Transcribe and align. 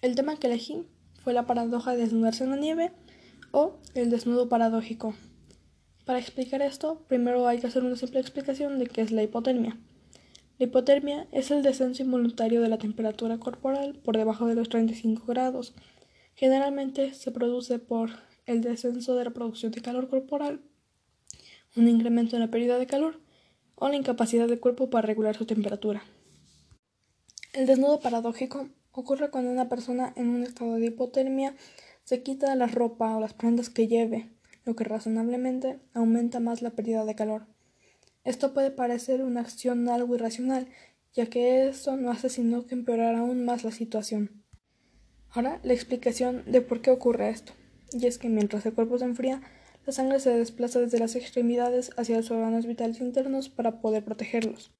El 0.00 0.14
tema 0.14 0.36
que 0.36 0.46
elegí 0.46 0.86
fue 1.24 1.32
la 1.32 1.46
paradoja 1.46 1.92
de 1.92 2.02
desnudarse 2.02 2.44
en 2.44 2.50
la 2.50 2.56
nieve 2.56 2.92
o 3.50 3.78
el 3.94 4.10
desnudo 4.10 4.48
paradójico. 4.48 5.14
Para 6.04 6.20
explicar 6.20 6.62
esto, 6.62 7.02
primero 7.08 7.48
hay 7.48 7.58
que 7.58 7.66
hacer 7.66 7.82
una 7.82 7.96
simple 7.96 8.20
explicación 8.20 8.78
de 8.78 8.86
qué 8.86 9.00
es 9.00 9.10
la 9.10 9.24
hipotermia. 9.24 9.76
La 10.58 10.66
hipotermia 10.66 11.26
es 11.32 11.50
el 11.50 11.64
descenso 11.64 12.02
involuntario 12.04 12.62
de 12.62 12.68
la 12.68 12.78
temperatura 12.78 13.38
corporal 13.38 13.94
por 14.04 14.16
debajo 14.16 14.46
de 14.46 14.54
los 14.54 14.68
35 14.68 15.26
grados. 15.26 15.74
Generalmente 16.34 17.12
se 17.14 17.32
produce 17.32 17.80
por 17.80 18.10
el 18.46 18.60
descenso 18.60 19.16
de 19.16 19.24
la 19.24 19.30
producción 19.30 19.72
de 19.72 19.82
calor 19.82 20.08
corporal, 20.08 20.60
un 21.76 21.88
incremento 21.88 22.36
en 22.36 22.42
la 22.42 22.50
pérdida 22.50 22.78
de 22.78 22.86
calor 22.86 23.20
o 23.74 23.88
la 23.88 23.96
incapacidad 23.96 24.46
del 24.46 24.60
cuerpo 24.60 24.90
para 24.90 25.06
regular 25.06 25.36
su 25.36 25.44
temperatura. 25.44 26.04
El 27.52 27.66
desnudo 27.66 27.98
paradójico 27.98 28.68
ocurre 29.00 29.30
cuando 29.30 29.50
una 29.50 29.68
persona 29.68 30.12
en 30.16 30.28
un 30.28 30.42
estado 30.42 30.74
de 30.74 30.86
hipotermia 30.86 31.54
se 32.04 32.22
quita 32.22 32.54
la 32.56 32.66
ropa 32.66 33.16
o 33.16 33.20
las 33.20 33.34
prendas 33.34 33.70
que 33.70 33.86
lleve, 33.86 34.30
lo 34.64 34.74
que 34.74 34.84
razonablemente 34.84 35.78
aumenta 35.94 36.40
más 36.40 36.62
la 36.62 36.70
pérdida 36.70 37.04
de 37.04 37.14
calor. 37.14 37.46
Esto 38.24 38.52
puede 38.52 38.70
parecer 38.70 39.22
una 39.22 39.40
acción 39.40 39.88
algo 39.88 40.14
irracional, 40.14 40.68
ya 41.12 41.26
que 41.26 41.68
esto 41.68 41.96
no 41.96 42.10
hace 42.10 42.28
sino 42.28 42.66
que 42.66 42.74
empeorar 42.74 43.14
aún 43.14 43.44
más 43.44 43.64
la 43.64 43.70
situación. 43.70 44.42
Ahora 45.30 45.60
la 45.62 45.74
explicación 45.74 46.42
de 46.46 46.60
por 46.60 46.80
qué 46.80 46.90
ocurre 46.90 47.30
esto, 47.30 47.52
y 47.92 48.06
es 48.06 48.18
que 48.18 48.28
mientras 48.28 48.66
el 48.66 48.74
cuerpo 48.74 48.98
se 48.98 49.04
enfría, 49.04 49.42
la 49.86 49.92
sangre 49.92 50.20
se 50.20 50.30
desplaza 50.30 50.80
desde 50.80 50.98
las 50.98 51.14
extremidades 51.14 51.92
hacia 51.96 52.16
los 52.16 52.30
órganos 52.30 52.66
vitales 52.66 53.00
internos 53.00 53.48
para 53.48 53.80
poder 53.80 54.04
protegerlos. 54.04 54.72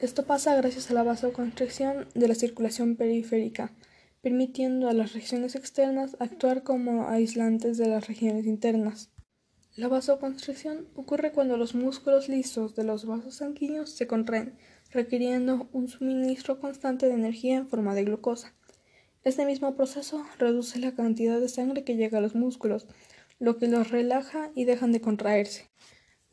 Esto 0.00 0.24
pasa 0.24 0.54
gracias 0.54 0.92
a 0.92 0.94
la 0.94 1.02
vasoconstricción 1.02 2.06
de 2.14 2.28
la 2.28 2.36
circulación 2.36 2.94
periférica, 2.94 3.72
permitiendo 4.22 4.88
a 4.88 4.92
las 4.92 5.12
regiones 5.12 5.56
externas 5.56 6.16
actuar 6.20 6.62
como 6.62 7.08
aislantes 7.08 7.78
de 7.78 7.88
las 7.88 8.06
regiones 8.06 8.46
internas. 8.46 9.10
La 9.74 9.88
vasoconstricción 9.88 10.86
ocurre 10.94 11.32
cuando 11.32 11.56
los 11.56 11.74
músculos 11.74 12.28
lisos 12.28 12.76
de 12.76 12.84
los 12.84 13.06
vasos 13.06 13.34
sanguíneos 13.34 13.90
se 13.90 14.06
contraen, 14.06 14.54
requiriendo 14.92 15.68
un 15.72 15.88
suministro 15.88 16.60
constante 16.60 17.06
de 17.06 17.14
energía 17.14 17.56
en 17.56 17.68
forma 17.68 17.96
de 17.96 18.04
glucosa. 18.04 18.54
Este 19.24 19.46
mismo 19.46 19.74
proceso 19.74 20.24
reduce 20.38 20.78
la 20.78 20.94
cantidad 20.94 21.40
de 21.40 21.48
sangre 21.48 21.82
que 21.82 21.96
llega 21.96 22.18
a 22.18 22.20
los 22.20 22.36
músculos, 22.36 22.86
lo 23.40 23.58
que 23.58 23.66
los 23.66 23.90
relaja 23.90 24.52
y 24.54 24.64
dejan 24.64 24.92
de 24.92 25.00
contraerse. 25.00 25.68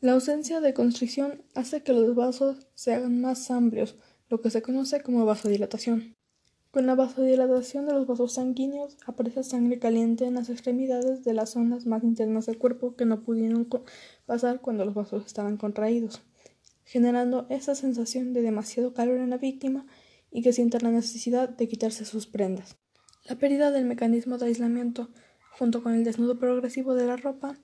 La 0.00 0.12
ausencia 0.12 0.60
de 0.60 0.74
constricción 0.74 1.42
hace 1.54 1.82
que 1.82 1.94
los 1.94 2.14
vasos 2.14 2.66
se 2.74 2.92
hagan 2.92 3.18
más 3.22 3.50
amplios, 3.50 3.96
lo 4.28 4.42
que 4.42 4.50
se 4.50 4.60
conoce 4.60 5.00
como 5.00 5.24
vasodilatación. 5.24 6.14
Con 6.70 6.84
la 6.84 6.94
vasodilatación 6.94 7.86
de 7.86 7.94
los 7.94 8.06
vasos 8.06 8.34
sanguíneos 8.34 8.98
aparece 9.06 9.42
sangre 9.42 9.78
caliente 9.78 10.26
en 10.26 10.34
las 10.34 10.50
extremidades 10.50 11.24
de 11.24 11.32
las 11.32 11.50
zonas 11.50 11.86
más 11.86 12.04
internas 12.04 12.44
del 12.44 12.58
cuerpo 12.58 12.94
que 12.94 13.06
no 13.06 13.22
pudieron 13.22 13.66
pasar 14.26 14.60
cuando 14.60 14.84
los 14.84 14.92
vasos 14.92 15.24
estaban 15.24 15.56
contraídos, 15.56 16.20
generando 16.84 17.46
esa 17.48 17.74
sensación 17.74 18.34
de 18.34 18.42
demasiado 18.42 18.92
calor 18.92 19.16
en 19.16 19.30
la 19.30 19.38
víctima 19.38 19.86
y 20.30 20.42
que 20.42 20.52
siente 20.52 20.78
la 20.78 20.90
necesidad 20.90 21.48
de 21.48 21.68
quitarse 21.68 22.04
sus 22.04 22.26
prendas. 22.26 22.76
La 23.24 23.36
pérdida 23.36 23.70
del 23.70 23.86
mecanismo 23.86 24.36
de 24.36 24.44
aislamiento, 24.44 25.08
junto 25.58 25.82
con 25.82 25.94
el 25.94 26.04
desnudo 26.04 26.38
progresivo 26.38 26.94
de 26.94 27.06
la 27.06 27.16
ropa, 27.16 27.56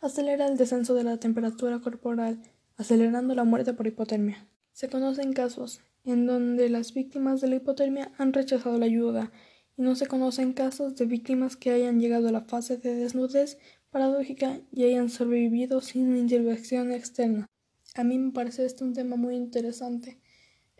acelera 0.00 0.46
el 0.46 0.56
descenso 0.56 0.94
de 0.94 1.04
la 1.04 1.18
temperatura 1.18 1.80
corporal, 1.80 2.40
acelerando 2.76 3.34
la 3.34 3.44
muerte 3.44 3.72
por 3.74 3.86
hipotermia. 3.86 4.46
Se 4.72 4.88
conocen 4.88 5.32
casos 5.32 5.80
en 6.04 6.26
donde 6.26 6.68
las 6.68 6.94
víctimas 6.94 7.40
de 7.40 7.48
la 7.48 7.56
hipotermia 7.56 8.12
han 8.18 8.32
rechazado 8.32 8.78
la 8.78 8.86
ayuda 8.86 9.32
y 9.76 9.82
no 9.82 9.94
se 9.94 10.06
conocen 10.06 10.52
casos 10.52 10.96
de 10.96 11.04
víctimas 11.04 11.56
que 11.56 11.70
hayan 11.70 12.00
llegado 12.00 12.28
a 12.28 12.32
la 12.32 12.42
fase 12.42 12.76
de 12.76 12.94
desnudez 12.94 13.58
paradójica 13.90 14.60
y 14.72 14.84
hayan 14.84 15.10
sobrevivido 15.10 15.80
sin 15.80 16.16
intervención 16.16 16.92
externa. 16.92 17.46
A 17.94 18.04
mí 18.04 18.18
me 18.18 18.32
parece 18.32 18.64
esto 18.64 18.84
un 18.84 18.92
tema 18.92 19.16
muy 19.16 19.34
interesante. 19.34 20.20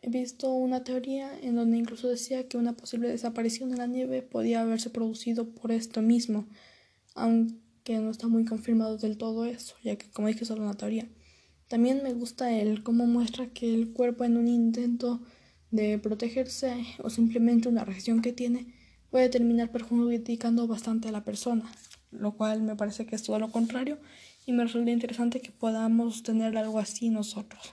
He 0.00 0.10
visto 0.10 0.53
una 0.53 0.84
teoría 0.84 1.37
en 1.41 1.56
donde 1.56 1.76
incluso 1.76 2.09
decía 2.09 2.47
que 2.48 2.56
una 2.56 2.75
posible 2.76 3.09
desaparición 3.09 3.70
de 3.70 3.78
la 3.78 3.87
nieve 3.87 4.22
podía 4.22 4.60
haberse 4.60 4.91
producido 4.91 5.50
por 5.50 5.72
esto 5.72 6.03
mismo, 6.03 6.47
que 7.88 7.99
no 8.00 8.10
está 8.10 8.28
muy 8.28 8.44
confirmado 8.44 8.99
del 8.99 9.16
todo 9.16 9.47
eso, 9.47 9.75
ya 9.82 9.97
que 9.97 10.10
como 10.10 10.28
dije 10.28 10.43
es 10.43 10.49
solo 10.49 10.62
una 10.62 10.75
teoría. 10.75 11.09
También 11.69 12.03
me 12.03 12.12
gusta 12.12 12.53
el 12.53 12.82
cómo 12.82 13.06
muestra 13.06 13.47
que 13.47 13.72
el 13.72 13.94
cuerpo 13.94 14.25
en 14.25 14.37
un 14.37 14.47
intento 14.47 15.22
de 15.71 15.99
protegerse 15.99 16.84
o 17.03 17.09
simplemente 17.09 17.66
una 17.66 17.87
reacción 17.87 18.21
que 18.21 18.34
tiene 18.34 18.75
puede 19.09 19.31
terminar 19.31 19.72
perjudicando 19.72 20.66
bastante 20.66 21.09
a 21.09 21.12
la 21.12 21.25
persona, 21.25 21.65
lo 22.10 22.32
cual 22.32 22.60
me 22.60 22.76
parece 22.76 23.06
que 23.06 23.16
es 23.16 23.22
todo 23.22 23.38
lo 23.38 23.50
contrario 23.50 23.97
y 24.44 24.53
me 24.53 24.65
resulta 24.65 24.91
interesante 24.91 25.41
que 25.41 25.50
podamos 25.50 26.22
tener 26.22 26.59
algo 26.59 26.81
así 26.81 27.09
nosotros. 27.09 27.72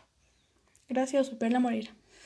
Gracias, 0.87 1.27
Super 1.27 1.51
la 1.51 1.59
Morir. 1.59 1.89